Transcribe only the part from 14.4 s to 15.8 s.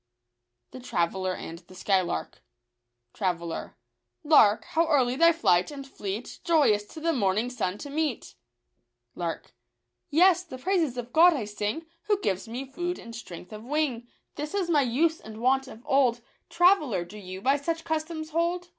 is my use and wont